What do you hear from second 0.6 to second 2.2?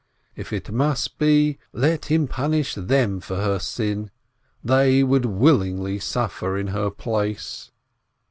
must be, let